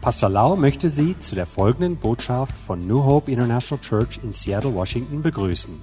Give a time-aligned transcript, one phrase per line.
[0.00, 4.74] Pastor Lau möchte Sie zu der folgenden Botschaft von New Hope International Church in Seattle,
[4.74, 5.78] Washington begrüßen.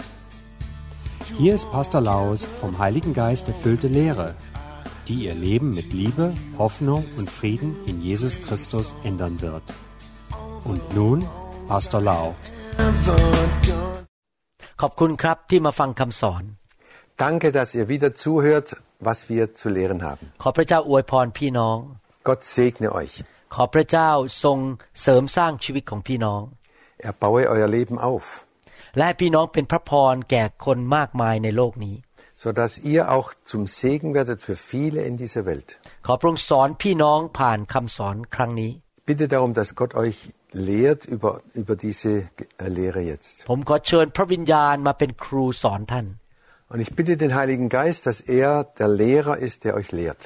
[1.37, 4.33] Hier ist Pastor Laus vom Heiligen Geist erfüllte Lehre,
[5.07, 9.61] die Ihr Leben mit Liebe, Hoffnung und Frieden in Jesus Christus ändern wird.
[10.63, 11.23] Und nun
[11.67, 12.33] Pastor Lau.
[17.17, 20.31] Danke, dass ihr wieder zuhört, was wir zu lehren haben.
[22.23, 23.23] Gott segne euch.
[23.54, 24.10] ขอพระเจ้า
[24.44, 24.58] ทรง
[25.02, 26.42] เสริมสร้างชีวิตของพี่น้อง
[27.08, 28.26] Er baue euer Leben auf,
[28.96, 31.96] และให้พี่น้องเป็นพระพรแก่คนมากมายในโลกนี้
[32.44, 35.68] sodass ihr auch zum Segen werdet für viele in dieser Welt.
[36.06, 38.72] ขอพระองค์สอนพี่น้องผ่านคำสอนครั้งนี้
[39.10, 40.18] Bitte darum, dass Gott euch
[40.70, 42.10] lehrt über, über diese
[42.64, 43.34] äh, Lehre jetzt.
[43.50, 46.06] ผมขอเชิญพระวิญญาณมาเป็นครูสอนท่าน
[46.72, 48.50] Und ich bitte den Heiligen Geist, dass er
[48.80, 50.22] der Lehrer ist, der euch lehrt.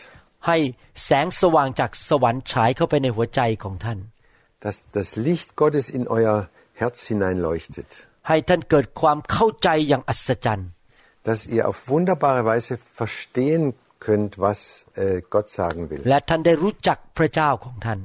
[0.47, 0.57] ให้
[1.05, 3.99] แสงสว่างจากสวรรค์ฉายเข้าไปในหัวใจของท่าน
[4.65, 6.39] Dass das Licht Gottes in euer
[6.81, 7.91] Herz hineinleuchtet.
[8.29, 10.69] ให้ท่านเกิดความเข้าใจอย่างอัศจรรย์
[11.29, 13.63] Dass ihr auf wunderbare Weise verstehen
[14.07, 16.03] könnt, was äh, Gott sagen will.
[16.09, 18.01] และท่านได้รู้จักพระเจ้าของท่าน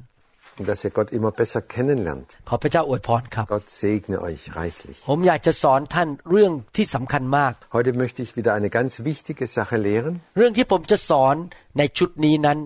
[0.59, 2.29] Und dass ihr Gott immer besser kennenlernt.
[2.49, 4.97] ขอพระเจ้าอวยพรครับ Gott segne euch reichlich.
[5.09, 10.13] ผมอยากจะสอนท่านเรื่องที่สำคัญมาก Heute möchte ich wieder eine ganz wichtige Sache lehren.
[10.37, 11.35] เรื่องที่ผมจะสอน
[11.77, 12.57] ในชุดนี้นั้น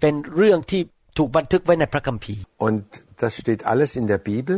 [0.00, 0.80] เป็นเรื่องที่
[1.18, 2.84] ถูกบันทึกไว้ในพระคัมภีร์ Und
[3.22, 4.56] das steht alles in der Bibel.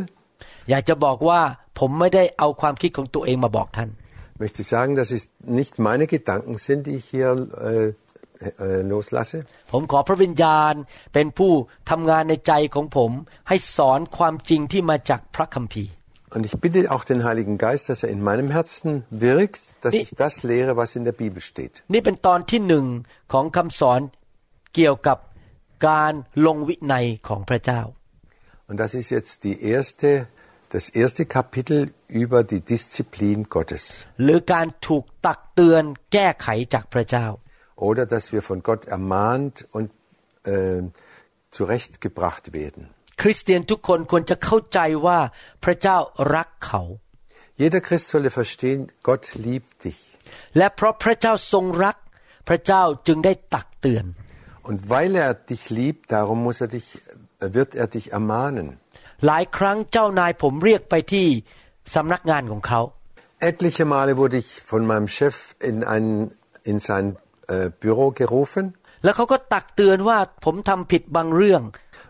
[0.70, 1.41] อยากจะบอกว่า
[1.79, 3.91] ผมไม่ได้เอาความคิดของตัวเองมาบอกท่าน
[4.34, 5.23] Ich möchte sagen, dass es
[5.61, 7.92] nicht meine Gedanken sind, die ich hier äh, äh,
[8.92, 9.39] loslasse,
[9.73, 10.75] ผมขอพระวิญญาณ
[11.15, 11.53] เป็นผู้
[11.91, 13.11] ทำงานในใจของผม
[13.48, 15.92] ให้สอนความจริงที่มาจากพระคัมภีร์
[16.34, 20.03] Und ich bitte auch den Heiligen Geist, dass er in meinem Herzen wirkt, dass Nee.
[20.05, 21.75] ich das lehre, was in der Bibel steht.
[21.95, 22.87] นี่เป็นตอนที่หนึ่ง
[23.33, 24.01] ของคำสอน
[24.75, 25.19] เกี่ยวกับ
[25.89, 26.12] การ
[26.47, 27.83] ลงวินัยของพระเจ้า
[28.69, 30.11] Und das ist jetzt die erste,
[30.77, 31.79] das erste Kapitel
[32.23, 33.85] über die Disziplin Gottes.
[34.23, 37.27] หรือการถูกตักเตือนแก้ไขจากพระเจ้า
[37.80, 39.91] Oder dass wir von Gott ermahnt und
[40.45, 40.83] äh,
[41.57, 42.83] zurechtgebracht werden.
[43.23, 45.19] คริสเตียนทุกคนควรจะเข้าใจว่า
[45.64, 45.98] พระเจ้า
[46.35, 46.83] รักเขา
[47.63, 50.01] Jeder Christ solle verstehen, Gott liebt dich.
[50.57, 51.97] และเพราะพระเจ้าทรงรัก
[52.48, 54.05] พระเจ้าจึงได้ตักเตือน
[54.69, 56.86] Und weil er dich liebt, darum muss er dich,
[57.57, 58.69] wird er dich ermahnen.
[59.27, 61.27] หลายครั้งเจ้านายผมเรียกไปที่
[61.95, 62.80] สำนักงานของเขา
[63.51, 65.36] Etliche Male wurde ich von meinem Chef
[65.70, 66.07] in, ein,
[66.70, 67.05] in sein
[67.55, 68.67] äh, Büro gerufen
[69.05, 71.63] แล้วเขาก็ตักเตือนว่าผมทำผิดบางเรื่อง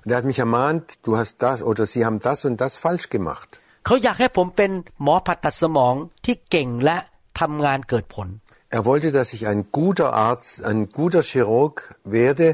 [0.02, 3.06] und er hat mich ermahnt, du hast das oder sie haben das und das falsch
[3.16, 3.48] gemacht.
[3.86, 4.70] เขาอยากให้ผมเป็น
[5.02, 5.94] หมอผ่าตัดสมอง
[6.24, 6.96] ที่เก่งและ
[7.40, 8.28] ทำงานเกิดผล
[8.76, 11.74] Er wollte, dass ich ein guter Arzt, ein guter Chirurg
[12.18, 12.46] werde,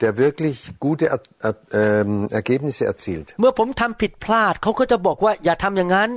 [0.00, 3.28] der wirklich gute er, er, ähm, Ergebnisse erzielt.
[3.40, 6.10] เมื่อผมทำผิดพลาดเขาก็จะบอกว่าอย่าทำอย่างนั้น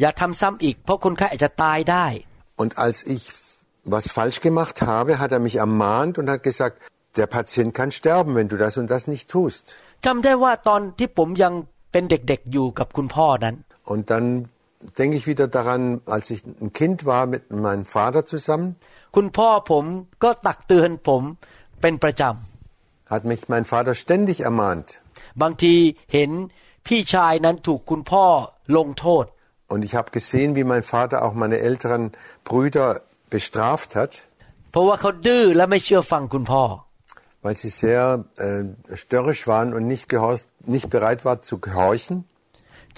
[0.00, 2.06] อย่าทำซ้ำอีก เพราะคนไข้อาจจะตายได้
[2.62, 3.22] Und als ich
[3.84, 6.76] was falsch gemacht habe, hat er mich ermahnt und hat gesagt,
[7.16, 9.64] der Patient kann sterben, wenn du das und das nicht tust.
[10.06, 11.54] จำได้ว่าตอนที่ผมยัง
[11.92, 13.56] เป็นเด็กๆอยู่กับคุณพ่อนั้น
[13.92, 14.26] Und dann
[15.00, 15.82] denke ich wieder daran,
[16.14, 18.68] als ich ein Kind war mit meinem Vater zusammen,
[19.16, 19.84] คุณพ่อผม
[20.24, 21.22] ก็ตักเตือนผม
[21.80, 22.22] เป็นประจ
[23.12, 24.88] hat mich mein Vater ständig ermahnt.
[25.18, 25.74] ำบางที
[26.12, 26.30] เห็น
[26.86, 28.24] พี่ชายนั้นถูกคุณพ่อ
[28.76, 29.24] ลงโทษ
[29.72, 32.02] Und ich habe gesehen, wie mein Vater auch meine älteren
[32.48, 32.88] Brüder
[33.34, 34.12] bestraft hat,
[34.72, 36.62] เพราะว่าเขาดื้อและไม่เชื่อฟังคุณพ่อ
[37.44, 38.02] weil sie sehr
[38.46, 38.62] äh,
[39.02, 42.16] störrisch waren und nicht, gehorch- nicht bereit waren zu gehorchen.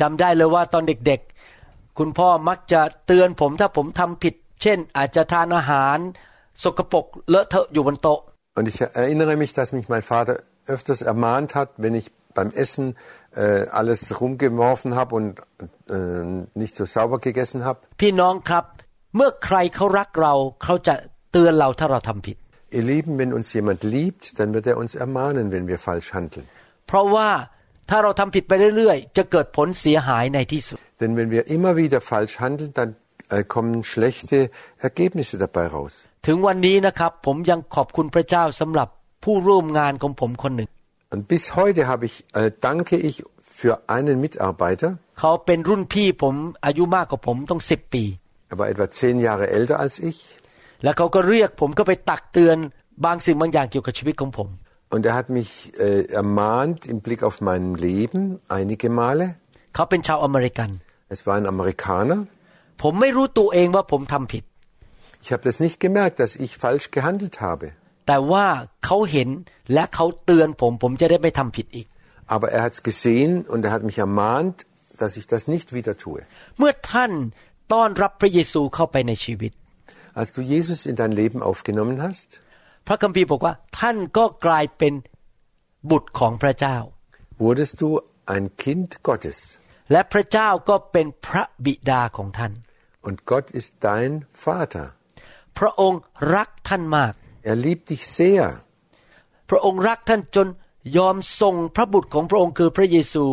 [0.00, 5.99] จำได้เลยว่าตอนเด็กๆ คุณพ่อมักจะเตือนผมถ้าผมทำผิด เช่น อาจจะทานอาหาร
[6.62, 8.21] สกปรกเลอะเทอะอยู่บนโต๊ะ
[8.59, 10.34] Und ich erinnere mich, dass mich mein Vater
[10.75, 12.06] öfters ermahnt hat, wenn ich
[12.39, 12.87] beim Essen
[13.34, 15.28] äh, alles rumgeworfen habe und
[15.89, 16.23] äh,
[16.62, 17.78] nicht so sauber gegessen habe.
[18.00, 18.65] พี่น้องครับ
[19.16, 20.94] เมื่อใครเขารักเราเขาจะ
[21.31, 22.38] เตือนเราถ้าเราทำผิด
[22.78, 26.45] Ihr Lieben, wenn uns jemand liebt, dann wird er uns ermahnen, wenn wir falsch handeln.
[26.88, 27.30] เพราะว่า
[27.89, 32.89] ถ้าเราทำผิดไปเรื่อยๆ จะเกิดผลเสียหายในที่สุด Denn wenn wir immer wieder falsch handeln, dann
[33.36, 34.38] äh, kommen schlechte
[34.88, 35.94] Ergebnisse dabei raus.
[36.27, 38.88] ถึงวันนี้นะครับผมยังขอบคุณพระเจ้าสำหรับ
[39.24, 40.69] ผู้ร่วมงานของผมคนหนึ่ง
[41.13, 43.15] Und bis heute habe ich, äh, danke ich
[43.60, 44.89] für einen Mitarbeiter,
[45.19, 48.03] เขาเป็นรุ่นพี่ผมอายุมากกว่าผมต้องสิบปี
[48.53, 50.19] er war etwa zehn Jahre älter als ich.
[50.85, 52.56] แล้วเขาก็เรียกผมก็ไปตักเตือน
[53.05, 54.49] บางสิ่งบางอย่างเกี่ยวกับชีวิตของผม
[54.94, 55.50] Und er hat mich
[55.87, 58.23] äh, ermahnt im Blick auf mein Leben
[58.59, 59.26] einige Male.
[59.75, 60.70] เขาเป็นชาวอเมริกัน
[61.14, 62.19] Es war ein Amerikaner.
[62.82, 64.44] ผมไม่รู้ตัวเองว่าผมทำผิด
[65.25, 67.67] Ich habe das nicht gemerkt, dass ich falsch gehandelt habe.
[68.06, 68.47] แต่ว่า
[68.85, 69.29] เขาเห็น
[69.73, 71.87] และเขาเตือนผม ผมจะได้ไม่ทำผิดอีก
[72.35, 74.56] Aber er hat es gesehen und er hat mich ermahnt,
[75.00, 76.20] dass ich das nicht wieder tue.
[76.59, 77.12] เมื่อท่าน
[77.74, 79.52] ต้อนรับพระเยซูเข้าไปในชีวิต
[80.19, 82.30] Als du Jesus in dein Leben aufgenommen hast,
[82.88, 84.94] พระคัมภีร์บอกว่าท่านก็กลายเป็น
[85.92, 86.78] บุตรของพระเจ้า
[87.44, 87.90] wurdest du
[88.36, 89.40] ein Kind Gottes.
[89.92, 92.54] และพระเจ้าก็เป็นพระบิดาของท่าน
[93.08, 94.12] Und Gott ist dein
[94.46, 94.86] Vater.
[95.58, 96.02] พระองค์
[96.36, 97.13] รักท่านมาก
[97.50, 98.46] Er liebt dich sehr.
[99.50, 100.48] พระองค์รักท่านจน
[100.98, 103.25] ยอมส่งพระบุตรของพระองค์คือพระเยซู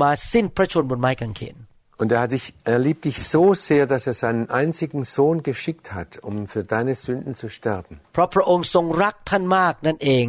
[0.00, 1.56] มาสิ้นพระชนม์บนไม้กางเขน
[1.99, 5.93] Und er, hat dich, er liebt dich so sehr, dass er seinen einzigen Sohn geschickt
[5.93, 7.93] hat, um für deine Sünden zu sterben.
[8.13, 10.25] เพราะพระองค์ทรงรักท่านมากนั่นเอง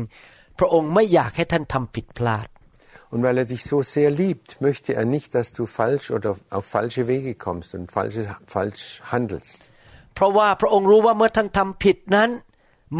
[0.58, 2.48] พระองค์ไม่อยากให้ท่านทำผิดพลาด
[3.12, 6.64] Und weil er dich so sehr liebt, möchte er nicht, dass du falsch oder auf
[6.76, 8.16] falsche Wege kommst und falsch,
[8.54, 9.60] falsch handelst.
[10.14, 12.30] เพราะว่าพระองค์รู้ว่าเมื่อท่านทำผิดนั้น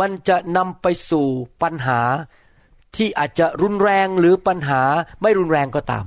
[0.00, 1.26] มันจะนำไปสู่
[1.62, 2.00] ปัญหา
[2.96, 4.82] ที่อาจจะรุนแรงหรือปัญหา
[5.22, 6.04] ไม่รุนแรงก็ตาม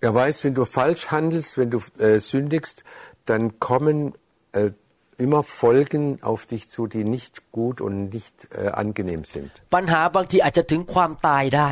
[0.00, 2.84] Er weiß, wenn du falsch handelst, wenn du äh, sündigst,
[3.24, 4.14] dann kommen
[4.52, 4.70] äh,
[5.16, 9.50] immer Folgen auf dich zu, die nicht gut und nicht äh, angenehm sind.
[9.74, 11.70] ปัญหาบางทีอาจจะถึงความตายได้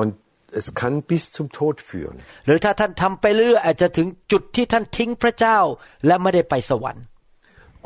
[0.00, 0.10] Und
[0.60, 2.16] es kann bis zum Tod führen.
[2.46, 5.58] หรือถ้าท่านทำไปเรื่อยอาจจะถึงจุดที่ท่านทิ้งพระเจ้า
[6.06, 7.04] และไม่ได้ไปสวรรค์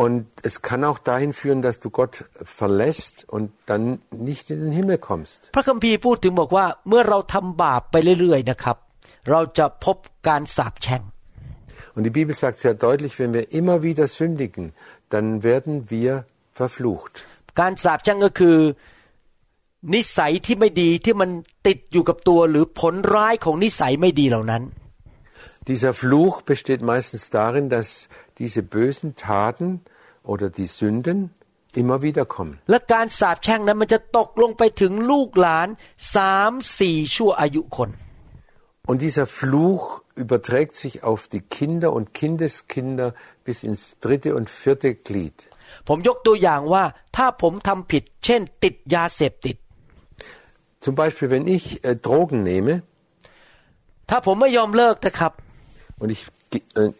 [0.04, 2.14] Und es kann auch dahin führen, dass du Gott
[2.60, 3.84] verlässt und dann
[4.28, 5.38] nicht in den Himmel kommst.
[5.56, 8.76] พระคัมภีร์พูดถึงบอกว่าเมื่อเราทำบาปไปเรื่อยๆนะครับ
[9.30, 9.96] เราจะพบ
[10.28, 11.02] การสาปแช่ง
[11.94, 14.64] Und die Bibel sagt sehr deutlich, wenn wir immer wieder sündigen,
[15.12, 16.12] dann werden wir
[16.60, 17.14] verflucht.
[17.60, 18.56] การสาปแช่งก็คือ
[19.94, 21.30] นิสัยที่ไม่ดีที่มัน
[21.66, 24.64] ติดอยู่กับตัวหรือผลร้ายของนิสัยไม่ดีเหล่านั้น
[25.70, 27.88] Dieser Fluch besteht meistens darin, dass
[28.40, 29.68] diese bösen Taten
[30.32, 31.18] oder die Sünden
[31.80, 32.54] immer wieder kommen.
[32.70, 35.68] และการสาปแช่งนั้นมันจะตกลงไปถึงลูกหลาน
[36.14, 37.90] สามสี่ชั่วอายุคน
[38.90, 43.08] Und dieser Fluch überträgt sich auf die Kinder und Kindeskinder
[43.44, 45.38] bis ins dritte und vierte Glied.
[45.88, 46.84] ผมยกตัวอย่างว่า
[47.16, 49.56] ถ้าผมทำผิด เช่น ติดยาเสพติด
[50.84, 52.74] Zum Beispiel, wenn ich äh, Drogen nehme
[54.10, 55.32] ถ้าผมไม่ยอมเลิกนะครับ
[56.02, 56.90] und ich, ge- äh,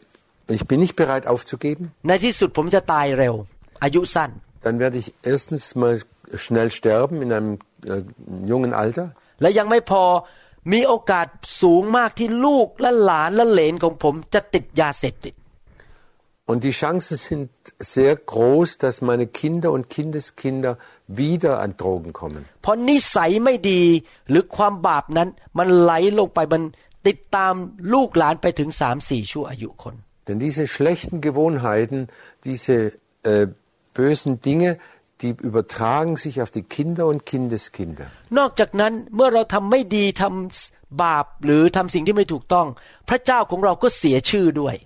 [0.59, 3.35] ich bin nicht bereit aufzugeben, ในที่สุดผมจะตายเร็ว
[3.85, 4.31] อายุสั้น
[4.67, 5.95] dann werde ich erstens mal
[6.45, 7.53] schnell sterben in einem
[7.93, 8.03] äh,
[8.53, 9.07] jungen Alter.
[9.41, 10.03] และยังไม่พอ
[10.73, 11.27] มีโอกาส
[11.63, 15.35] สูงมากที่ลูกและหลานและเหลนของผมจะติดยาเสพติด
[16.51, 22.43] Und die Chancen sind sehr groß, dass meine Kinder und Kindeskinder wieder an Drogen kommen.
[22.63, 23.83] เพราะนิสัยไม่ดี
[24.29, 26.63] หรือความบาปนั้น มันไหลลงไปมัน
[27.07, 27.55] ติดตาม
[27.95, 29.95] ลูกหลานไปถึงสามสี่ชั่วอายุคน
[30.27, 31.99] Denn diese schlechten Gewohnheiten,
[32.49, 32.75] diese
[33.31, 33.47] äh,
[33.99, 34.71] bösen Dinge,
[35.23, 38.07] die übertragen sich auf die Kinder und Kindeskinder.
[38.39, 42.67] นอกจากนั้นเมื่อเราทำไม่ดีทำบาปหรือทำสิ่งที่ไม่ถูกต้อง
[43.09, 44.77] พระเจ้าของเราก็เสียชื่อด้วย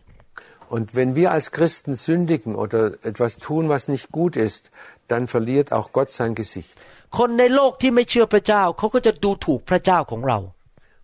[0.77, 4.63] Und wenn wir als Christen sündigen oder etwas tun, was nicht gut ist,
[5.11, 6.75] dann verliert auch Gott sein Gesicht.
[7.19, 10.39] คนในโลกที่ไม่เชื่อพระเจ้าเขาก็จะดูถูกพระเจ้าของเรา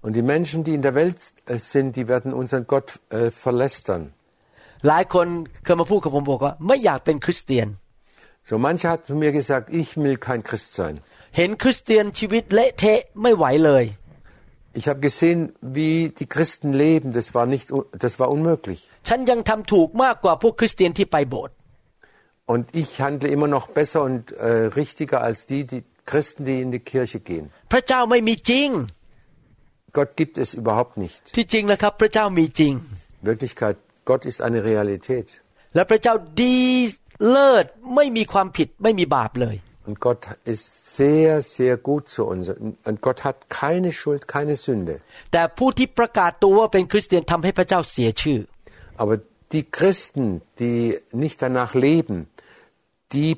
[0.05, 4.03] Und die Menschen, die in der Welt äh, sind, die werden unseren Gott äh, verlästern.
[4.89, 5.27] หลายคน
[5.65, 7.69] เคยมาพูดกับผมบอกว่าไม่อยากเป็นคริสเตียน
[8.49, 10.95] So mancher hat zu mir gesagt, ich will kein Christ sein.
[11.37, 13.85] เห็นคริสเตียนชีวิตเละเทะไม่ไหวเลย
[14.81, 15.41] Ich habe gesehen,
[15.79, 17.09] wie die Christen leben.
[17.19, 18.81] Das war nicht, un- das war unmöglich.
[19.09, 21.55] ฉันยังทำถูกมากกว่าพวกคริสเตียนที่ไปโบสถ์
[22.53, 24.47] Und ich handle immer noch besser und äh,
[24.81, 27.45] richtiger als die, die Christen, die in die Kirche gehen.
[27.73, 28.69] พระเจ้าไม่มีจริง
[29.99, 31.23] Gott gibt es überhaupt nicht.
[31.37, 32.73] ที่จริงนะครับ พระเจ้ามีจริง
[33.21, 33.77] In Wirklichkeit,
[34.11, 35.27] Gott ist eine Realität.
[35.75, 36.59] และพระเจ้าดี
[37.31, 39.57] เลิศไม่มีความผิดไม่มีบาปเลย
[39.89, 42.51] Und Gott ist sehr, sehr gut zu uns.
[42.89, 44.95] Und Gott hat keine Schuld, keine Sünde.
[45.33, 48.41] แต่ผู้ที่ประกาศตัวว่าเป็นคริสเตียนทำให้พระเจ้าเสียชื่อ
[49.03, 49.15] Aber
[49.55, 50.25] die Christen,
[50.61, 50.81] die
[51.25, 52.17] nicht danach leben,
[53.15, 53.31] die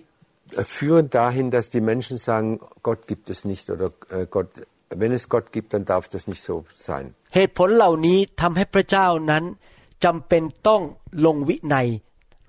[0.61, 2.49] äh, führen dahin, dass die Menschen sagen,
[2.89, 4.49] Gott gibt es nicht oder äh, Gott,
[5.01, 6.55] wenn es Gott gibt, dann darf das nicht so
[6.89, 7.05] sein.
[7.35, 9.45] เหตุผลเหล่านี้ทำให้พระเจ้านั้น
[10.05, 10.83] จำเป็นต้อง
[11.25, 11.89] ลงวินัย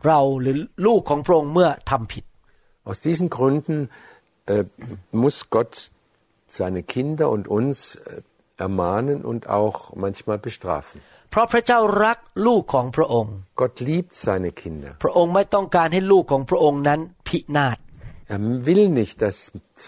[0.08, 2.24] เราหรือลูกของพระองค์เมื่อทำผิด
[2.90, 3.78] Aus diesen Gründen
[4.52, 4.64] äh,
[5.24, 5.74] muss Gott
[6.48, 8.22] seine Kinder und uns äh,
[8.66, 10.98] ermahnen und auch manchmal bestrafen.
[11.32, 14.92] เพราะพระเจ้ารักลูกของพระองค์ Gott liebt seine Kinder.
[15.04, 17.78] พระองค์ไม่ต้องการให้ลูกของพระองค์นั้นพินาศ
[18.34, 19.38] Er will nicht, dass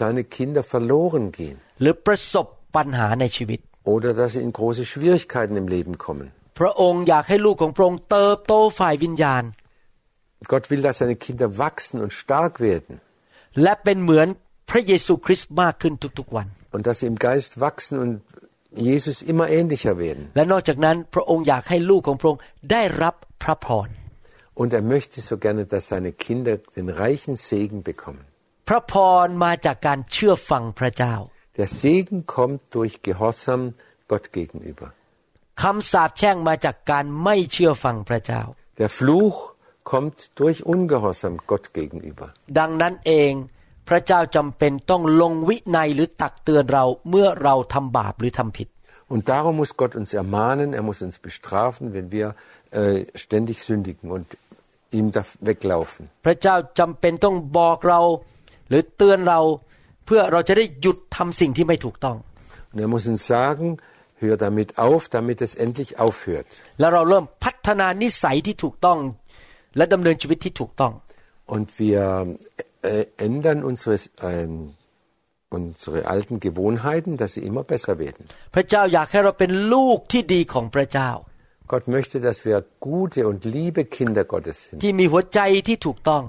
[0.00, 3.60] seine Kinder verloren gehen หรือประสบปัญหาในชีวิต
[3.94, 6.26] oder dass sie in große Schwierigkeiten im Leben kommen.
[6.58, 9.42] พระองค์อยากให้ลูกของพระองค์เติบโตฝ่ายวิญญาณ
[10.47, 13.01] Gott will, dass seine Kinder wachsen und stark werden.
[16.71, 18.21] Und dass sie im Geist wachsen und
[18.71, 20.29] Jesus immer ähnlicher werden.
[24.53, 28.25] Und er möchte so gerne, dass seine Kinder den reichen Segen bekommen.
[31.57, 33.73] Der Segen kommt durch Gehorsam
[34.07, 34.93] Gott gegenüber.
[38.77, 39.48] Der Fluch
[39.90, 42.26] kommt durch Ungehorsam Gott gegenüber.
[42.58, 43.32] ดังนั้นเอง
[43.88, 48.68] พระเจ้าจำเป็นต้องลงวินัยหรือตักเตือนเราเมื่อเราทำบาปหรือทำผิด
[49.12, 52.26] Und darum muss Gott uns ermahnen, er muss uns bestrafen, wenn wir
[52.70, 54.26] äh, ständig sündigen und
[54.98, 56.02] ihm da weglaufen.
[56.26, 58.00] พระเจ้าจำเป็นต้องบอกเรา
[58.68, 59.40] หรือเตือนเรา
[60.06, 62.16] เพื่อเราจะได้หยุดทำสิ่งที่ไม่ถูกต้อง
[62.70, 63.66] Und er muss uns sagen,
[64.22, 66.46] hör damit auf, damit es endlich aufhört.
[69.76, 74.74] แล้วเราเริ่มพัฒนานิสัยที่ถูกต้อง และดำเนินชีวิตที่ถูกต้อง Und wir äh, ändern unsere, ähm,
[75.50, 78.22] unsere alten Gewohnheiten, dass sie immer besser werden.
[78.54, 81.10] พระเจ้าอยากให้เราเป็นลูกที่ดีของพระเจ้า
[81.72, 86.22] Gott möchte, dass wir gute und liebe Kinder Gottes sind, ที่มีหัวใจที่ถูกต้อง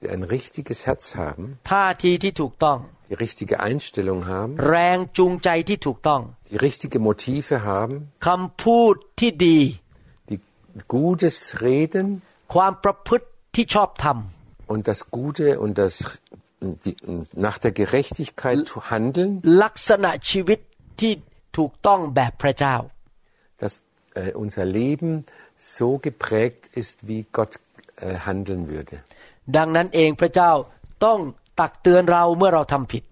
[0.00, 2.78] die ein richtiges Herz haben, ท่าทีที่ถูกต้อง
[3.10, 6.20] die richtige Einstellung haben, แรงจูงใจที่ถูกต้อง
[6.52, 7.94] die richtige Motive haben,
[8.26, 9.60] คำพูดที่ดี
[10.30, 10.40] die
[10.96, 12.06] Gutes reden
[12.54, 14.18] ความประพฤติที่ชอบธรรม
[14.72, 15.92] und das Gute und das
[16.84, 16.96] die,
[17.46, 19.30] nach der Gerechtigkeit zu handeln,
[19.62, 20.58] ลักษณะชีวิต
[21.00, 21.12] ที่
[21.58, 22.76] ถูกต้องแบบพระเจ้า
[23.60, 23.74] dass
[24.20, 25.10] äh, unser Leben
[25.76, 27.52] so geprägt ist, wie Gott
[28.06, 28.96] äh, handeln würde.
[29.56, 30.52] ดังนั้นเองพระเจ้า
[31.04, 31.18] ต้อง
[31.60, 33.04] ตักเตือนเราเมื่อเราทำผิด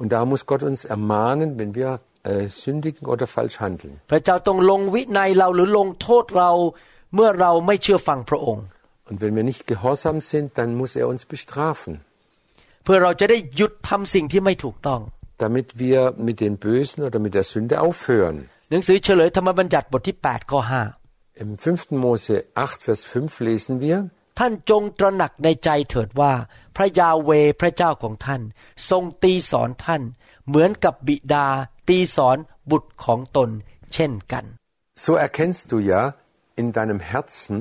[0.00, 1.90] Und da muss Gott uns ermahnen, wenn wir
[2.30, 3.94] äh, sündigen oder falsch handeln.
[4.10, 6.50] พระเจ้าต้องลงวินัยเราหรือลงโทษเรา
[7.14, 8.64] เมื่อเราไม่เชื่อฟังพระองค์
[9.08, 11.92] Und wenn wir nicht gehorsam sind, dann muss er uns bestrafen,
[12.84, 15.00] เพื่อเราจะได้หยุดทำสิ่งที่ไม่ถูกต้อง
[15.44, 18.36] damit wir mit den Bösen oder mit der Sünde aufhören.
[18.70, 20.60] หนังสือเฉลยธรรมบัญญัติบทที่8ข้อ
[21.42, 22.04] Im 5.
[22.04, 26.32] Mose 8, Vers 5 lesen wir, 5ท่านจงตระหนักในใจเถิดว่า
[26.76, 27.30] พระยาเว
[27.60, 28.42] พระเจ้าของท่าน
[28.90, 30.02] ทรงตีสอนท่าน
[30.48, 31.46] เหมือนกับบิดา
[31.88, 32.36] ตีสอน
[32.70, 33.50] บุตรของตน
[33.94, 34.44] เช่นกัน
[35.04, 36.02] so erkennst du ja
[36.60, 37.56] in deinem Herzen,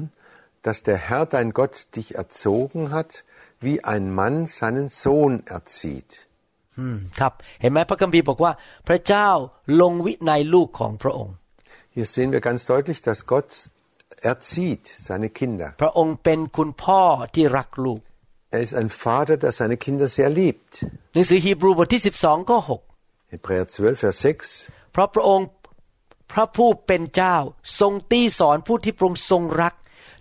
[0.65, 3.23] dass der Herr dein Gott dich erzogen hat,
[3.59, 6.27] wie ein Mann seinen Sohn erzieht.
[6.79, 8.51] อืมครับ เห็นไหมพระคัมภีร์บอกว่า
[8.88, 9.29] พระเจ้า
[9.81, 11.35] ลงวินัยลูกของพระองค์
[11.95, 13.50] Hier sehen wir ganz deutlich, dass Gott
[14.31, 15.69] erzieht seine Kinder.
[15.81, 17.01] พระองค์เป็นคุณพ่อ
[17.35, 18.01] ที่รักลูก
[18.55, 20.71] Er ist ein Vater, der seine Kinder sehr liebt.
[21.13, 22.59] หนังสือฮีบรูบทที่ 12ข้อ
[22.95, 24.91] 6 Hebräer 12, Vers 6.
[24.91, 25.47] เพราะพระองค์
[26.31, 27.38] พระผู้เป็นเจ้า
[27.79, 29.73] ทรงตีสอนผู้ที่พระองค์ทรงรัก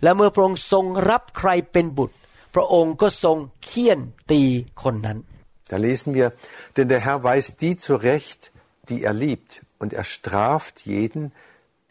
[0.03, 2.15] และเมื่อพระองค์ทรงรับใครเป็นบุตร
[2.55, 3.99] พระองค์ก็ทรงเคี่ยน
[4.31, 4.41] ตี
[4.83, 5.19] คนนั้น
[5.71, 6.33] Da lesen wir,
[6.75, 8.51] denn der Herr weist die zurecht,
[8.89, 9.51] die er liebt,
[9.81, 11.31] und er straft jeden,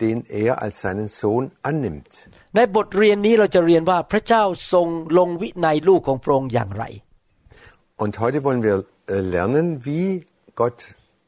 [0.02, 2.12] den er als seinen Sohn annimmt.
[2.56, 6.84] ในบทเรียนนี้เราจะเรียนว่าพระเจ้าทรงลงวินัยลูกของพระองค์อย่างไร
[8.02, 8.76] Und heute wollen wir
[9.14, 10.08] äh, lernen, wie
[10.60, 10.78] Gott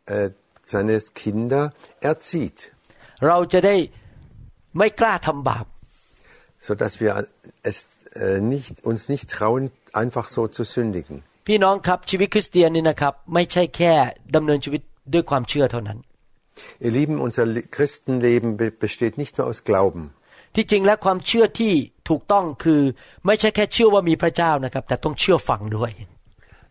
[0.07, 0.31] äh,
[0.73, 1.63] seine Kinder
[2.11, 2.59] erzieht,
[3.27, 3.77] เราจะได้
[4.79, 5.67] ไม่กล้าทำบาป
[6.67, 7.11] sodass wir
[7.71, 7.77] es
[8.15, 9.63] äh, nicht, uns nicht trauen,
[10.03, 11.17] einfach so zu sündigen.
[11.49, 13.93] พี่น้องครับชีวิตคริสเตียนนี่นะครับ ไม่ใช่แค่
[14.35, 14.83] ดำเนินชีวิต
[15.13, 15.99] ด้วยความเชื่อเท่านั้น
[16.85, 20.03] Ihr Lieben, unser Le- Christenleben be besteht nicht nur aus Glauben.
[20.55, 21.75] ที่จริงแล้วความเชื่อที่
[22.09, 22.81] ถูกต้องคือ
[23.27, 25.93] ไม่ใช่แค่เชื่อว่ามีพระเจ้านะครับ แต่ต้องเชื่อฟังด้วย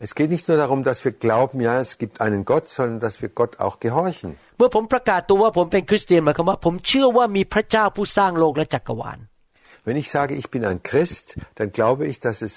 [0.06, 3.16] Es geht nicht nur darum, dass wir glauben, ja, es gibt einen Gott, sondern dass
[3.22, 4.30] wir Gott auch gehorchen.
[4.58, 9.20] เมื่อผมประกาศตัวว่าผมเป็นคริสเตียนหมายความว่า ผมเชื่อว่ามีพระเจ้าผู้สร้างโลกและจักรวาล
[9.88, 11.26] Wenn ich sage, ich bin ein Christ,
[11.58, 12.54] dann glaube ich, dass es,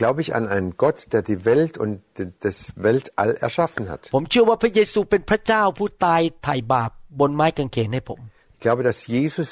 [0.00, 2.56] glaube ich an einen Gott, der die Welt und d- das
[2.86, 4.02] Weltall erschaffen hat.
[4.16, 8.20] ผมเชื่อว่าพระเยซูเป็นพระเจ้าผู้ตายไถ่บาปบนไม้กางเขนให้ผม
[8.56, 9.48] Ich glaube, dass Jesus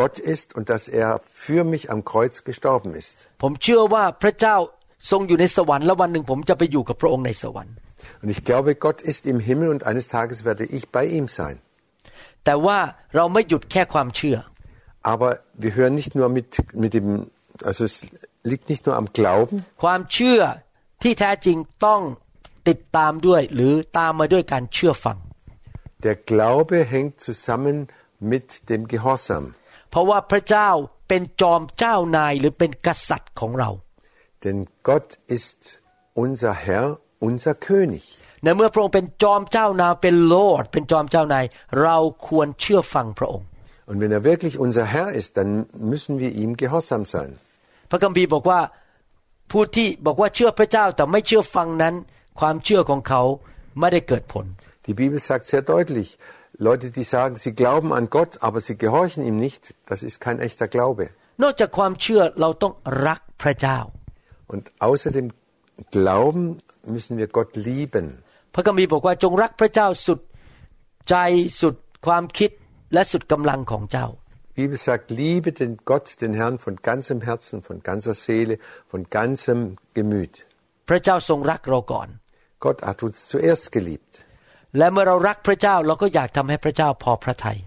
[0.00, 1.08] Gott ist und dass er
[1.46, 3.16] für mich am Kreuz gestorben ist.
[3.42, 4.56] ผมเชื่อว่าพระเจ้า
[5.10, 7.74] ทรงอยู่ในสวรรค์แล้ววันหนึ่งผมจะไปอยู่กับพระองค์ในสวรรค์
[8.22, 11.56] Und ich glaube, Gott ist im Himmel und eines Tages werde ich bei ihm sein.
[12.44, 12.78] แต่ว่า
[13.16, 14.36] เราไม่หยุดแค่ความเชื่อ
[15.12, 15.30] Aber
[15.62, 16.48] wir hören nicht nur mit,
[16.82, 17.08] mit dem,
[17.68, 18.06] also es
[18.50, 20.40] liegt nicht nur am Glauben, ความเชื่อ
[21.02, 22.02] ที่แท้จริงต้อง
[22.68, 25.18] ติดตามด้วย หรือตามมาด้วยการเชื่อฟัง
[26.06, 27.76] der Glaube hängt zusammen
[28.32, 29.44] mit dem Gehorsam.
[29.90, 30.68] เพราะว่าพระเจ้า
[31.08, 33.70] เป็นจอมเจ้านายหรือเป็นกษัตริย์ของเรา
[34.44, 35.60] Denn Gott ist
[36.24, 36.86] unser Herr,
[37.28, 38.04] unser König.
[38.42, 41.44] ในเมื่อพระองค์เป็นจอมเจ้านายเป็นโลดเป็นจอมเจ้านาย
[41.82, 43.46] เราควรเชื่อฟังพระองค์
[43.90, 45.50] Und wenn er wirklich unser Herr ist, dann
[45.92, 47.30] müssen wir ihm gehorsam sein.
[47.90, 48.60] พระคัมภีร์บอกว่า
[49.52, 51.94] ผู้ที่บอกว่าเชื่อพระเจ้าแต่ไม่เชื่อฟังนั้น
[52.40, 53.22] ความเชื่อของเขา
[53.78, 54.46] ไม่ได้เกิดผล
[54.88, 56.08] Die Bibel sagt sehr deutlich,
[56.68, 60.38] Leute, die sagen, sie glauben an Gott, aber sie gehorchen ihm nicht, das ist kein
[60.46, 61.04] echter Glaube.
[61.42, 62.72] นอกจากความเชื่อเราต้อง
[63.06, 63.78] รักพระเจ้า
[64.52, 65.28] Und außer dem
[65.96, 66.44] Glauben
[66.94, 68.06] müssen wir Gott lieben.
[68.54, 70.20] พระคัมภีร์บอกว่าจงรักพระเจ้าสุด
[71.10, 71.16] ใจ
[71.60, 71.74] สุด
[72.06, 72.50] ความคิด
[72.92, 74.08] และสุดกำลังของเจ้า
[74.56, 78.54] Die Bibel sagt, liebe den Gott, den Herrn von ganzem Herzen, von ganzer Seele,
[78.92, 79.58] von ganzem
[79.96, 80.34] Gemüt.
[80.88, 82.08] พระเจ้าทรงรักเราก่อน
[82.64, 84.12] Gott hat uns zuerst geliebt.
[84.78, 87.58] และเมื่อเรารักพระเจ้าเราก็อยากทำให้พระเจ้าพอพระทัย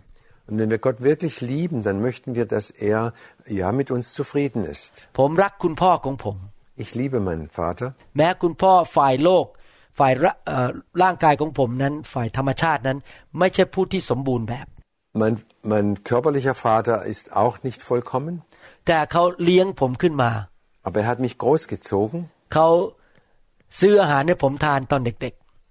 [0.48, 3.00] Und wenn wir Gott wirklich lieben, dann möchten wir, dass er
[3.62, 4.94] ja mit uns zufrieden ist.
[5.20, 6.38] ผมรักคุณพ่อของผม
[6.84, 7.88] Ich liebe meinen Vater.
[8.18, 9.46] แม้คุณพ่อฝ่ายโลก
[10.00, 10.70] ฝ่ายร่าเอ่อ
[11.02, 12.98] ร่างกายของผมนั้น ฝ่ายธรรมชาตินั้น
[13.40, 14.68] ไม่ใช่ผู้ที่สมบูรณ์แบบ
[15.13, 18.43] mein, mein körperlicher Vater ist auch nicht vollkommen.
[20.83, 22.31] Aber er hat mich großgezogen.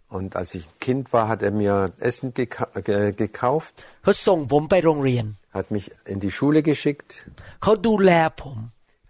[0.07, 3.85] Und als ich ein Kind war, hat er mir Essen gekauft.
[5.51, 7.29] Hat mich in die Schule geschickt.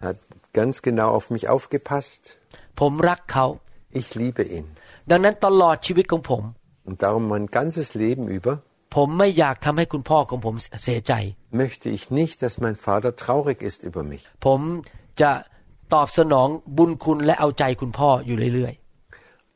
[0.02, 0.18] Hat
[0.54, 2.38] ganz genau auf mich aufgepasst.
[3.92, 4.68] Ich liebe ihn.
[6.84, 8.62] Und darum mein ganzes Leben über
[8.95, 10.55] ผมไม่อยากทำให้คุณพ่อของผม
[10.85, 11.13] เสียใจ
[11.63, 14.23] möchte ich nicht, dass mein Vater traurig ist über mich.
[14.47, 14.61] ผม
[15.21, 15.31] จะ
[15.95, 18.75] ตอบสนองบุญคุณและเอาใจคุณพ่ออยู่เรื่อย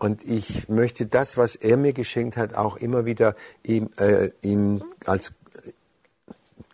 [0.07, 0.47] Und ich
[0.81, 3.29] möchte das, was er mir geschenkt hat, auch immer wieder
[3.75, 4.63] ihm, äh, ihm
[5.13, 5.25] als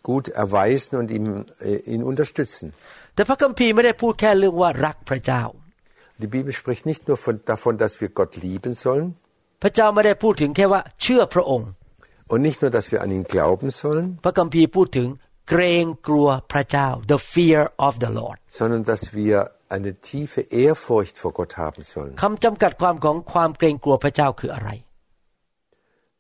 [0.09, 2.67] gut erweisen und ihm, äh, ihn unterstützen.
[2.93, 5.43] ๆ แต่พระคัมภีร์ไม่ได้พูดแค่เรื่องว่ารักพระเจ้า
[6.23, 9.09] Die Bibel spricht nicht nur von, davon, dass wir Gott lieben sollen
[12.33, 15.09] und nicht nur, dass wir an ihn glauben sollen, พระคัมภีร์พูดถึง
[15.51, 19.37] เกรงกลัวพระเจ้า the fear of the Lord sondern dass wir
[19.77, 22.13] eine tiefe Ehrfurcht vor Gott haben sollen.
[22.23, 24.71] คำจำกัดความของความเกรงกลัวพระเจ้าคืออะไร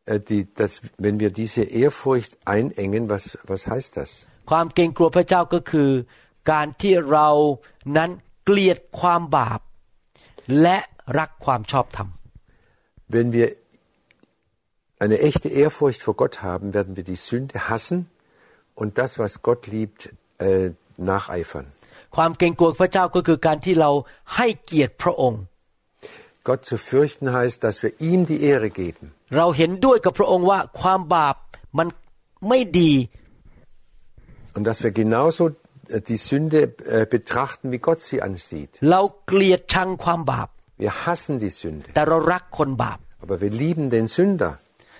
[0.06, 4.10] Äh, die, dass, wenn wir diese Ehrfurcht einengen, was, was heißt das?
[4.50, 5.90] ความเกรงกลัวพระเจ้าก็คือ
[6.50, 7.28] การที่เรา
[7.96, 8.10] นั้น
[8.44, 9.60] เกลียดความบาป
[10.62, 10.78] และ
[11.18, 12.08] รักความชอบธรรม
[13.14, 13.48] Wenn wir
[14.98, 18.08] eine echte Ehrfurcht vor Gott haben, werden wir die Sünde hassen
[18.74, 21.66] und das, was Gott liebt, äh, nacheifern.
[22.16, 23.90] ความเกรงกลัวพระเจ้าก็คือการที่เรา
[24.36, 25.42] ให้เกียรติพระองค์
[26.48, 29.04] Gott zu fürchten heißt, dass wir ihm die Ehre geben.
[29.36, 31.36] เราเห็นด้วยกับพระองค์ว่าความบาป
[31.78, 31.88] มัน
[32.48, 32.92] ไม่ดี
[34.56, 38.72] Und dass wir genauso äh, die Sünde äh, betrachten, wie Gott sie ansieht.
[38.90, 40.48] เราเกลียดชังความบาป
[40.84, 44.52] Wir hassen die Sünde, แต่เรารักคนบาป aber wir lieben den Sünder.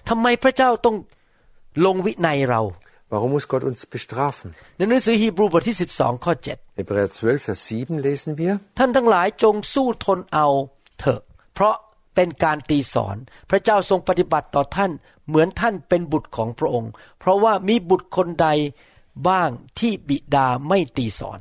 [0.09, 0.95] ทำไมพระเจ้าต้อง
[1.85, 2.63] ลงวินัยเรา
[3.11, 4.47] Warum muss Gott uns bestrafen?
[4.77, 6.33] ในหนังสือฮีบรูบทที่ 12 ข้อ
[6.79, 8.53] Hebräer 12, Vers 7 lesen wir.
[8.67, 10.47] 7ท่านทั้งหลายจงสู้ทนเอา
[10.99, 11.21] เถอะ
[11.53, 11.75] เพราะ
[12.15, 13.15] เป็นการตีสอน
[13.49, 14.91] พระเจ้าทรงปฏิบัติต่อท่าน
[15.27, 18.47] เหมือนท่านเป็นบุตรของพระองค์ เพราะว่ามีบุตรคนใด
[19.27, 21.39] บ้างที่บิดาไม่ตีสอน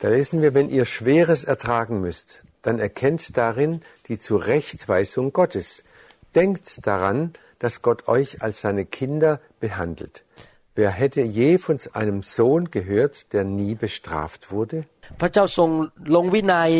[0.00, 2.28] Da lesen wir, wenn ihr Schweres ertragen müsst,
[2.64, 3.72] dann erkennt darin
[4.08, 5.68] die Zurechtweisung Gottes.
[6.35, 10.23] Denkt daran, dass Gott euch als seine Kinder behandelt.
[10.75, 14.77] Wer hätte je von einem Sohn gehört, der nie bestraft wurde?
[15.21, 15.69] พระเจ้าทรง
[16.15, 16.71] ลงวินัย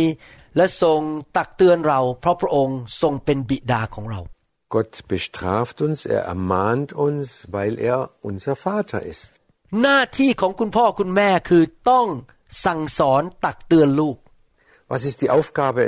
[0.56, 1.02] และทรง
[1.38, 4.20] ตักเตือนเรา เพราะพระองค์ทรงเป็นบิดาของเรา
[4.76, 9.32] Gott bestraft uns, er ermahnt uns, weil er unser Vater ist.
[9.82, 12.08] หน้าที่ของคุณพ่อคุณแม่คือต้อง
[12.66, 14.18] สั่งสอนตักเตือนลูก
[14.92, 15.84] Was ist die Aufgabe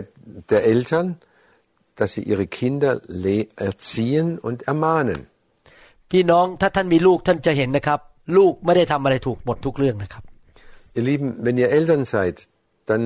[0.52, 1.08] der Eltern?
[2.00, 2.92] Dass sie ihre Kinder
[3.24, 5.20] le- erziehen und ermahnen.
[6.12, 8.00] พี่น้องถ้าท่านมีลูกท่านจะเห็นนะครับ
[8.38, 10.24] ลูกไม่ได้ทำอะไรถูกหมดทุกเรื่องนะครับ
[10.98, 12.36] Ihr Lieben, wenn ihr Eltern seid,
[12.90, 13.04] dann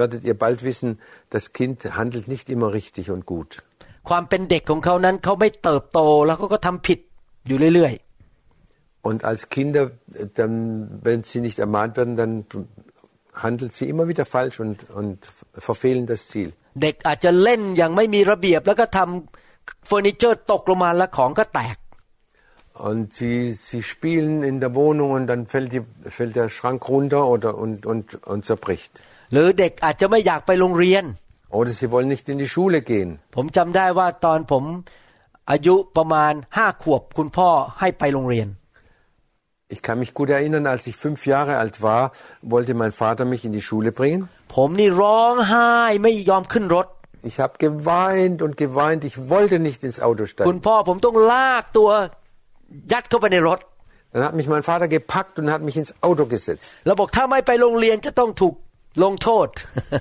[0.00, 0.88] werdet ihr bald wissen,
[1.34, 3.50] das Kind handelt nicht immer richtig und gut.
[4.08, 6.98] ความเป็นเด็กของเขานั้นเขาไม่เติบโตแล้วเขาก็ทำผิด
[7.48, 7.94] อยู่เรื่อย
[9.08, 9.84] Und als Kinder,
[10.38, 10.54] dann,
[11.06, 12.32] wenn sie nicht ermahnt werden, dann
[13.44, 15.18] handelt sie immer wieder falsch und, und
[15.68, 16.50] verfehlen das Ziel.
[16.66, 21.76] ๆ เด็กอาจจะเล่นอย่างไม่มีระเบียบ แล้วก็ทำเฟอร์นิเจอร์ตกลงมาแล้วของก็แตก
[22.88, 25.80] Und sie, sie spielen in der Wohnung und dann fällt, die,
[26.16, 28.92] fällt der Schrank runter oder, und, und, und zerbricht.
[29.32, 31.04] หรือเด็กอาจจะไม่อยากไปโรงเรียน
[31.58, 33.10] Oder sie wollen nicht in die Schule gehen.
[33.36, 34.64] ผมจำได้ว่าตอนผม
[35.50, 37.48] อายุประมาณห้าขวบคุณพ่อ
[37.80, 38.48] ให้ไปโรงเรียน
[39.71, 43.45] ich kann mich gut erinnern, als ich fünf Jahre alt war, wollte mein Vater mich
[43.45, 44.27] in die Schule bringen.
[47.23, 49.05] Ich habe geweint und geweint.
[49.05, 50.49] Ich wollte nicht ins Auto steigen.
[54.11, 56.75] Dann hat mich mein Vater gepackt und hat mich ins Auto gesetzt.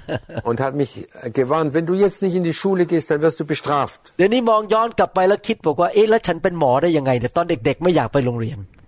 [0.43, 3.45] und hat mich gewarnt, wenn du jetzt nicht in die Schule gehst, dann wirst du
[3.45, 4.13] bestraft.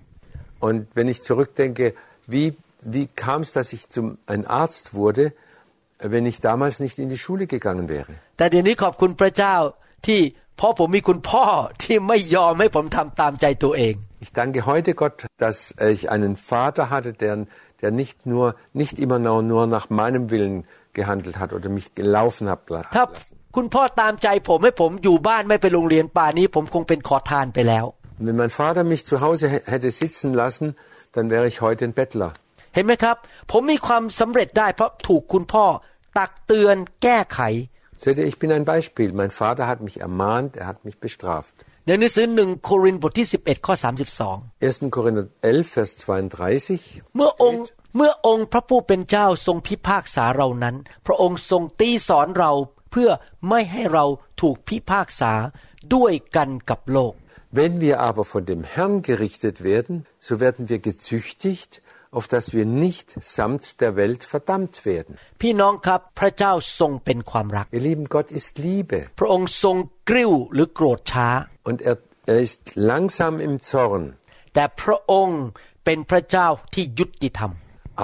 [0.67, 1.93] Und wenn ich zurückdenke,
[2.29, 2.57] wie,
[2.95, 5.33] wie kam es, dass ich zum, ein Arzt wurde,
[5.99, 8.13] wenn ich damals nicht in die Schule gegangen wäre?
[14.21, 17.47] Ich danke heute Gott, dass ich einen Vater hatte, der,
[17.81, 22.61] der nicht nur nicht immer nur, nach meinem Willen gehandelt hat oder mich gelaufen hat.
[22.97, 23.05] ถ้า
[23.57, 27.85] คุณพ่อตามใจผมให้ผมอยู่บ้านไม่ไปโรงเรียนป่านี้ผมคงเป็นขอทานไปแล้ว
[28.22, 30.68] Und wenn mein Vater mich zu Hause hä- hätte sitzen lassen,
[31.16, 32.32] dann wäre ich heute ein Bettler.
[32.76, 33.18] เห็นไหมครับ
[33.52, 35.66] ผมมีความสำเร็จได้ เพราะถูกคุณพ่อ
[36.18, 37.42] ตักเตือนแก้ไข
[38.04, 39.10] Seht ihr, ich bin ein Beispiel.
[39.22, 41.54] Mein Vater hat mich ermahnt, er hat mich bestraft.
[41.86, 43.74] ในหนังสือหนึ่งโครินธ์บทที่ 11 ข้อ
[44.24, 44.96] 32 1.
[44.96, 45.92] Korinther 11, Vers
[46.48, 47.16] 32.
[47.16, 47.62] เมื่อองค์
[47.96, 52.52] เมื่อองค์พระผู้เป็นเจ้าทรงพิพากษาเรานั้น พระองค์ทรงตีสอนเรา
[52.92, 53.10] เพื่อ
[53.50, 54.06] ไม่ให้เรา
[54.42, 55.34] ถูกพิพากษา
[55.96, 57.14] ด้วยกันกับโลก
[57.52, 62.66] Wenn wir aber von dem Herrn gerichtet werden, so werden wir gezüchtigt, auf dass wir
[62.66, 65.14] nicht samt der Welt verdammt werden.
[65.42, 69.76] พี่น้องครับพระเจ้าทรงเป็นความรัก Ihr Lieben, Gott ist Liebe พระองค์ทรง
[70.10, 71.28] กริ้วหรือโกรธช้า
[71.70, 71.96] und er,
[72.34, 74.04] er ist langsam im Zorn,
[74.54, 75.44] แต่พระองค์
[75.86, 77.52] เป็นพระเจ้าที่ยุติธรรม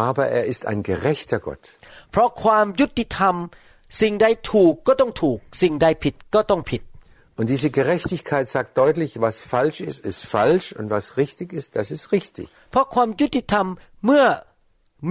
[0.08, 1.63] aber er ist ein gerechter Gott.
[2.12, 3.36] เพราะความยุติธรรม
[4.02, 6.82] สิ่งใดถูกก็ต้องถูก สิ่งใดผิดก็ต้องผิด
[7.38, 11.88] Und diese Gerechtigkeit sagt deutlich, was falsch ist, ist falsch und was richtig ist, das
[11.96, 12.48] ist richtig.
[12.72, 13.68] เพราะความยุติธรรม
[14.06, 14.26] เมื่อ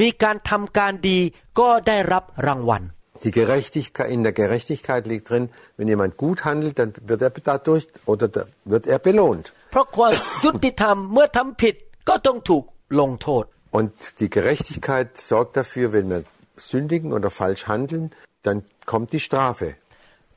[0.01, 1.19] มีการทำการดี
[1.61, 2.85] ก็ได้รับรางวัล
[3.25, 5.45] Die Gerechtigkeit, in der Gerechtigkeit liegt drin,
[5.77, 9.47] wenn jemand gut handelt, dann wird er dadurch oder da wird er belohnt.
[9.73, 10.13] เพราะความ
[10.45, 11.75] ยุติธรรมเมื่อทำผิด
[12.09, 12.65] ก็ต้องถูก
[13.01, 13.45] ลงโทษ
[13.79, 16.23] Und die Gerechtigkeit sorgt dafür, wenn wir
[16.71, 18.05] sündigen oder falsch handeln,
[18.47, 18.59] dann
[18.91, 19.69] kommt die Strafe.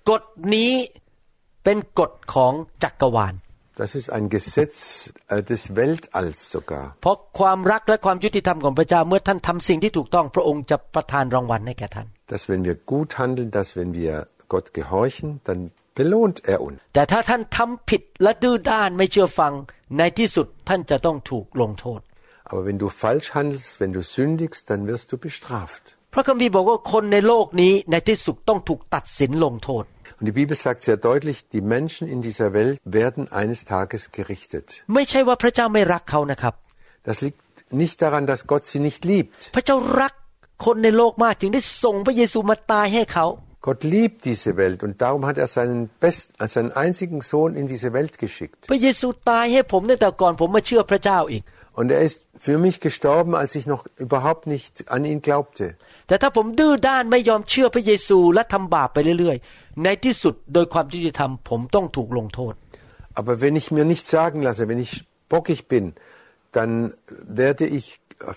[0.10, 0.24] กฎ
[0.56, 0.74] นี้
[1.64, 3.35] เป็นกฎของจักรวาล
[3.83, 6.87] Das ist ein Gesetz äh, des Weltalls sogar.
[7.03, 14.14] เพราะความรักและความยุติธรรมของพระเจ้าเมื่อท่านทำสิ่งที่ถูกต้องพระองค์จะประทานรางวัลให้แก่ท่าน Dass wenn wir gut handeln, dass wenn wir
[14.53, 15.61] Gott gehorchen, dann
[16.01, 16.79] belohnt er uns.
[16.94, 19.53] แต่ถ้าท่านทำผิดและดื้อด้านไม่เชื่อฟัง
[19.99, 22.01] ในที่สุดท่านจะต้องถูกลงโทษ
[22.51, 25.83] Aber wenn du falsch handelst, wenn du sündigst, dann wirst du bestraft.
[26.14, 29.85] พระคัมภีร์บอกว่าคนในโลกนี้ในที่สุดต้องถูกตัดสินลงโทษ
[30.21, 34.85] Und die Bibel sagt sehr deutlich, die Menschen in dieser Welt werden eines Tages gerichtet.
[37.03, 37.41] Das liegt
[37.73, 39.51] nicht daran, dass Gott sie nicht liebt.
[43.63, 47.93] Gott liebt diese Welt und darum hat er seinen, best, seinen einzigen Sohn in diese
[47.95, 48.67] Welt geschickt.
[51.73, 55.77] Und er ist für mich gestorben, als ich noch überhaupt nicht an ihn glaubte.
[56.10, 62.54] แต่ถ้าผมดื้อด้านไม่ยอมเชื่อพระเยซูและทำบาปไปเรื่อยๆ ในที่สุดโดยความยุติธรรมผมต้องถูกลงโทษ
[63.20, 64.94] Aber wenn ich mir nichts sagen lasse, wenn ich
[65.34, 65.86] bockig bin,
[66.58, 66.72] dann
[67.41, 67.86] werde ich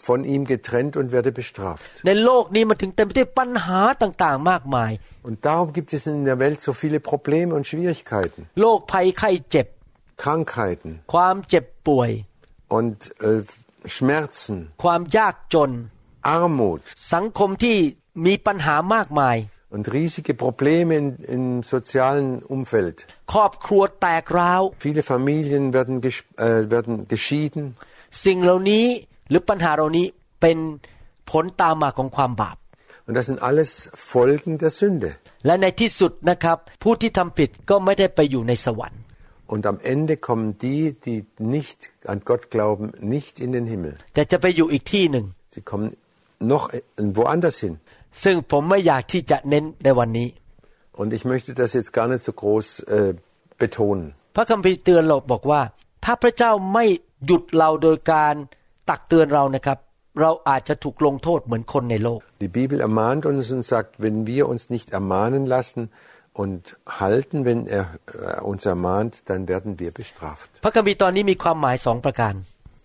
[0.09, 1.91] von ihm getrennt und werde bestraft.
[2.07, 4.93] ในโลกนี้มันถึงเต็มไปด้วยปัญหาต่างๆ มากมาย
[5.29, 9.67] Und darum gibt es in der Welt so viele Probleme und Schwierigkeiten, โรคภัยไข้เจ็บ
[10.23, 12.11] Krankheiten ความเจ็บป่วย
[12.79, 12.97] und
[13.29, 13.41] äh,
[13.95, 15.71] Schmerzen, ความยากจน
[16.37, 16.81] Armut
[17.15, 17.77] สังคมที่
[18.27, 19.39] มีปัญหามากมาย
[19.77, 22.97] und riesige Probleme in, im sozialen Umfeld.
[23.33, 27.63] ครอบครัวแตกร้าว Viele Familien werden, ges- äh, werden geschieden.
[28.25, 28.85] สิ่งเหล่านี้
[29.31, 30.07] หรือปัญหาเหล่านี้
[30.41, 30.59] เป็น
[31.31, 32.57] ผลตามมาของความบาป
[33.07, 33.71] Und das sind alles
[34.13, 35.11] Folgen der Sünde.
[35.47, 39.01] และในที่สุดนะครับ ผู้ที่ทำผิดก็ไม่ได้ไปอยู่ในสวรรค์
[39.55, 41.19] Und am Ende kommen die, die
[41.57, 41.79] nicht
[42.13, 43.95] an Gott glauben, nicht in den Himmel.
[44.15, 45.87] แต่จะไปอยู่อีกที่หนึ่ง Sie kommen
[46.53, 46.65] noch
[47.19, 47.75] woanders hin.
[48.25, 50.29] ซึ่งผมไม่อยากที่จะเน้นในวันนี้
[51.01, 53.13] Und ich möchte das jetzt gar nicht so groß äh,
[53.63, 54.07] betonen.
[54.37, 55.61] พระคัมภีร์เตือนเราบอกว่า
[56.05, 56.85] ถ้าพระเจ้าไม่
[57.27, 58.35] หยุดเราโดยการ
[58.91, 59.79] ตักเตือนเรานะครับ
[60.21, 65.83] เราอาจจะถูกลงโทษเหมือนคนในโลก Die Bibel ermahnt uns und sagt, wenn wir uns nicht ermahnen lassen
[66.43, 66.61] und
[67.01, 70.49] halten, wenn er äh, uns ermahnt, dann werden wir bestraft.
[70.65, 72.35] พระคัมภีร์ตอนนี้มีความหมายสองประการ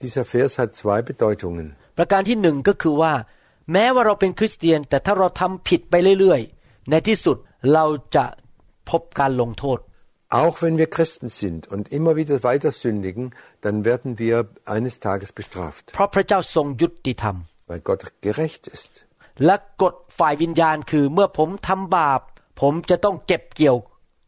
[0.03, 1.67] Dieser Vers hat zwei Bedeutungen.
[1.97, 3.13] ประการที่หนึ่งก็คือว่า
[3.72, 7.36] แม้ว่าเราเป็นคริสเตียน แต่ถ้าเราทำผิดไปเรื่อยๆ ในที่สุด
[7.72, 7.84] เรา
[8.16, 8.24] จะ
[8.90, 9.78] พบการลงโทษ
[10.42, 13.24] Auch wenn wir Christen sind und immer wieder weiter sündigen,
[13.64, 14.36] dann werden wir
[14.76, 17.36] eines Tages bestraft, เพราะพระเจ้าทรงยุติธรรม
[17.68, 18.92] weil Gott gerecht ist.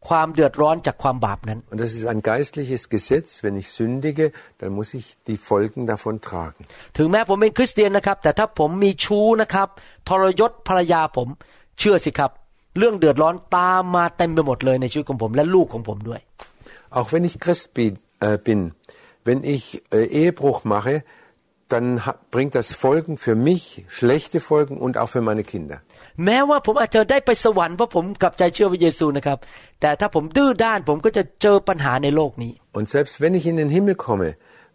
[0.00, 3.28] ะกฎฝ่ายวิญญาณคือเมื่อผมทำบาป ผมจะต้องเก็บเกี่ยว ความเดือดร้อนจากความบาปนั้น Und das ist ein geistliches Gesetz.
[3.44, 4.26] Wenn ich sündige,
[4.60, 6.60] dann muss ich die Folgen davon tragen.
[6.98, 9.68] ถึงแม้ผมเป็นคริสเตียนนะครับ แต่ถ้าผมมีชู้นะครับ
[10.08, 11.28] ทรยศภรรยาผม
[11.78, 12.30] เชื่อสิครับ
[12.78, 16.20] เรื่องเดือดร้อนตามมาเต็มไปหมดเลยในชีวิตของผม และลูกของผมด้วย
[16.98, 17.92] Auch wenn ich Christ bin,
[18.26, 18.60] äh, bin
[19.26, 19.64] wenn ich
[19.96, 20.94] äh, Ehebruch mache,
[21.72, 23.62] dann ha- bringt das Folgen für mich,
[23.98, 25.78] schlechte Folgen und auch für meine Kinder.
[26.24, 29.38] แม้ว่าผมอาจจะได้ไปสวรรค์เพราะผมกลับใจเชื่อพระเยซูนะครับ
[29.80, 34.28] แต่ถ้าผมดื้อด้านผมก็จะเจอปัญหาในโลกนี้ Und selbst wenn ich in den Himmel komme,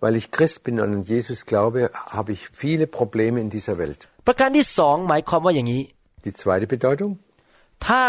[0.03, 1.79] weil ich Christ bin und an Jesus glaube,
[2.17, 3.99] habe ich viele Probleme in dieser Welt.
[4.27, 5.81] ประการที่สองหมายความว่าอย่างนี้
[6.25, 7.11] Die zweite Bedeutung,
[7.87, 8.03] ถ้า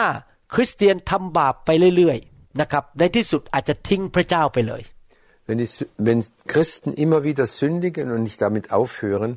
[0.55, 4.83] คริสเตียนทำบาปไปเรื่อยๆนะครับในที่สุดอาจจะทิ้งพระเจ้าไปเลย
[5.49, 6.21] wenn, die, Sü- wenn
[6.53, 9.33] Christen immer wieder sündigen und nicht damit aufhören,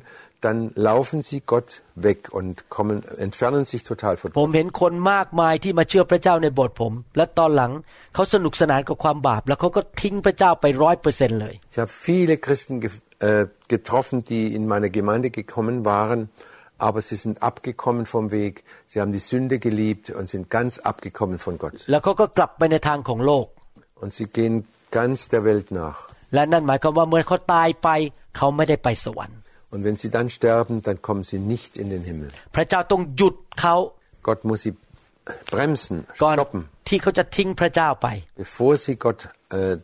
[0.46, 2.96] dann laufen sie Gott weg und kommen,
[3.28, 7.72] entfernen sich total von ผมเห็นคนมากมายที่มาเชื่อพระเจ้าในโบสถ์ผม และตอนหลัง
[8.14, 12.90] เขาสนุกสนานกับความบาป แล้วเขาก็ทิ้งพระเจ้าไปร้อยเปอร์เซ็นเลย Ich habe viele Christen ge
[13.28, 16.20] äh, getroffen, die in meine Gemeinde gekommen waren,
[16.86, 21.38] aber sie sind abgekommen vom Weg, sie haben die Sünde geliebt und sind ganz abgekommen
[21.46, 21.76] von Gott.
[21.90, 23.46] แล้วเขาก็กลับไปในทางของโลก
[24.02, 24.54] Und sie gehen
[24.98, 25.98] ganz der Welt nach.
[26.34, 27.88] และนั่นหมายความว่าเมื่อเขาตายไป
[28.36, 29.38] เขาไม่ได้ไปสวรรค์
[29.72, 32.28] Und wenn sie dann sterben, dann kommen sie nicht in den Himmel.
[32.56, 33.74] พระเจ้าต้องหยุดเขา
[34.28, 34.72] Gott muss sie
[35.54, 38.06] bremsen, ก่อน stoppen, ที่เขาจะทิ้งพระเจ้าไป
[38.42, 39.20] bevor sie Gott,
[39.58, 39.74] äh,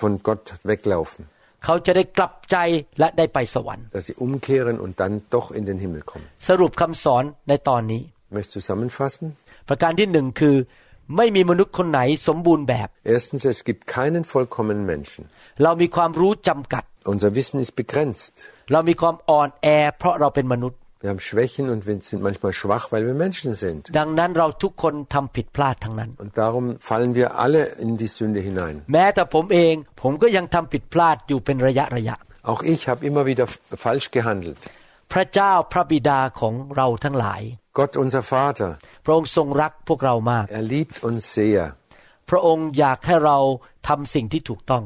[0.00, 1.22] von Gott weglaufen,
[1.64, 2.56] เขาจะได้กลับใจ
[2.98, 6.26] และได้ไปสวรรค์ dass sie umkehren und dann doch in den Himmel kommen.
[6.48, 9.26] สรุปคำสอนในตอนนี้ Ich möchte zusammenfassen.
[9.68, 10.56] ประการที่หนึ่งคือ
[11.16, 15.22] ไม่มีมนุษย์คนไหนสมบูรณ์แบบ Erstens, es gibt keinen vollkommenen Menschen.
[15.62, 18.34] เรามีความรู้จำกัด Unser Wissen ist begrenzt.
[18.72, 19.66] เรามีความอ่อนแอ
[19.98, 23.80] เพราะเราเป็นมนุษย์ Wir haben Schwächen und wir sind manchmal schwach, weil wir Menschen sind.
[23.98, 28.74] ดังนั้นเราทุกคนทำผิดพลาดทั้งนั้น Und darum fallen wir alle in die Sünde hinein.
[28.92, 32.16] แม้แต่ผมเอง ผมก็ยังทำผิดพลาดอยู่เป็นระยะระยะ
[32.50, 34.58] Auch ich habe immer wieder f- falsch gehandelt.
[35.12, 37.42] พระเจ้าพระบิดาของเราทั้งหลาย
[37.78, 38.70] Gott, unser Vater,
[39.04, 41.60] พระองค์ทรงรักพวกเรามาก er liebt uns sehr.
[42.30, 43.38] พระองค์อยากให้เรา
[43.88, 44.84] ทำสิ่งที่ถูกต้อง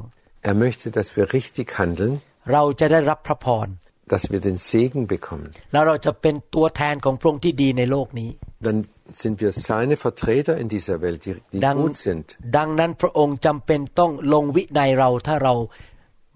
[0.50, 2.12] Er möchte, dass wir richtig handeln,
[2.52, 3.68] เราจะได้รับพระพร
[4.12, 5.48] dass wir den Segen bekommen.
[5.72, 8.30] แล้วเราจะเป็นตัวแทนของพระองค์ที่ดีในโลกนี้
[8.66, 8.78] Dann
[9.22, 12.26] sind wir seine Vertreter in dieser Welt, die, die ดัง gut sind.
[12.56, 15.54] ดังนั้นพระองค์จำเป็นต้องลงวินัยเราถ้าเรา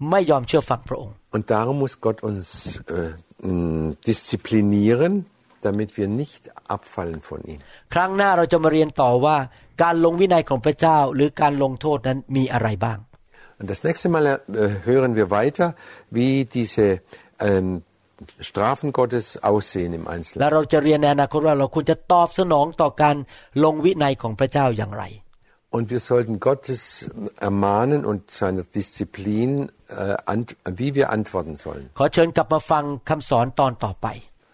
[0.09, 2.47] ไม่ยอมเชื่อฟังพระองค์ Und darum muss Gott uns
[2.97, 3.11] äh,
[3.51, 5.13] mh, disziplinieren,
[5.67, 6.41] damit wir nicht
[6.75, 7.59] abfallen von ihm.
[7.93, 9.37] ครั้งหน้าเราจะมาเรียนต่อว่า
[9.83, 12.99] การลงวินัยของพระเจ้า หรือการลงโทษนั้นมีอะไรบ้าง
[13.59, 14.37] Und das nächste Mal äh,
[14.89, 15.67] hören wir weiter,
[16.17, 16.85] wie diese
[17.39, 17.83] ähm,
[18.49, 20.51] Strafen Gottes aussehen im และ Einzelnen.
[20.53, 23.15] เราจะเรียนในอนาคตว่าเราควรจะตอบสนองต่อการ
[23.63, 25.05] ลงวินัยของพระเจ้าอย่างไร
[25.77, 26.81] Und wir sollten Gottes
[27.49, 29.49] ermahnen und seiner Disziplin,
[30.01, 31.85] äh, ant- wie wir antworten sollen.
[31.99, 34.07] ขอเชิญกลับมาฟังคำสอนตอนต่อไป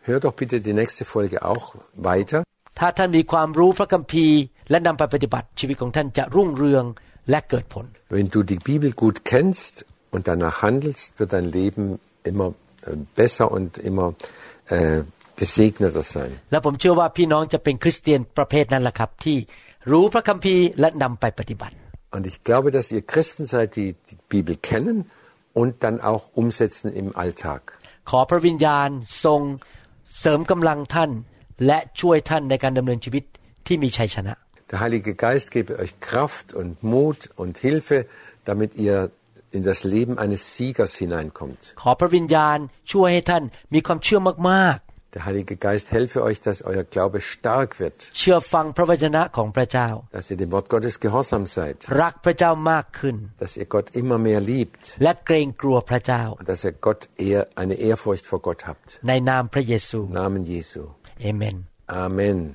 [0.08, 1.66] Hör doch bitte die nächste Folge auch
[2.10, 2.40] weiter.
[2.80, 6.84] ถ้าท่านมีความรู้พระคัมภีร์ และนำไปปฏิบัติชีวิตของท่านจะรุ่งเรือง
[7.30, 7.86] และเกิดผล
[8.16, 9.74] Wenn du die Bibel gut kennst
[10.14, 11.84] und danach handelst, wird dein Leben
[12.30, 12.48] immer
[12.88, 14.08] äh, besser und immer
[14.76, 15.02] äh,
[15.42, 16.32] gesegneter sein.
[16.52, 19.38] และผมเชื่อว่าพี่น้องจะเป็นคริสเตียนประเภทนั้นแหละครับ ที่
[19.92, 21.76] รู้พระคัมภีร์และนำไปปฏิบัติ
[22.16, 24.98] Und ich glaube, dass ihr Christen seid, die die Bibel kennen
[25.62, 27.62] und dann auch umsetzen im Alltag.
[28.10, 28.90] ขอพระวิญญาณ
[29.26, 29.42] ทรง
[30.20, 31.12] เสริมกำลังท่าน
[31.66, 33.24] และช่วยท่านในการดำเนินชีวิต
[33.68, 34.34] ที่มีชัยชนะ
[34.71, 38.07] der Heilige Geist gebe euch Kraft und Mut und Hilfe,
[38.45, 39.11] damit ihr
[39.51, 41.75] in das Leben eines Siegers hineinkommt.
[45.13, 48.13] Der Heilige Geist helfe euch, dass euer Glaube stark wird.
[50.13, 51.89] Dass ihr dem Wort Gottes gehorsam seid.
[53.39, 54.95] Dass ihr Gott immer mehr liebt.
[55.01, 59.01] Und dass ihr Gott eher eine Ehrfurcht vor Gott habt.
[60.05, 60.91] Im Namen Jesu.
[61.21, 61.67] Amen.
[61.89, 62.55] Amen.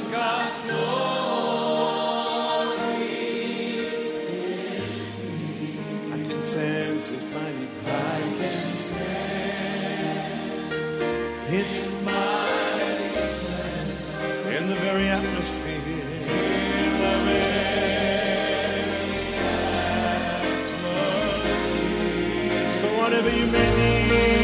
[23.51, 24.40] many.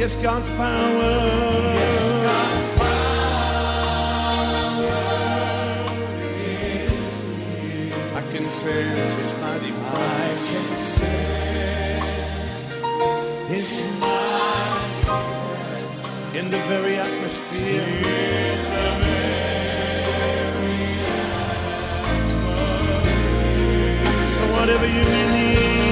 [0.00, 1.12] Yes, God's power.
[1.76, 3.20] Yes, God's power
[6.36, 7.04] is
[7.60, 7.92] here.
[8.16, 11.02] I can sense His mighty presence.
[11.02, 11.28] I can
[11.84, 12.08] sense
[13.52, 16.00] His mighty presence
[16.34, 17.84] in the very atmosphere.
[24.34, 25.89] So whatever you may need.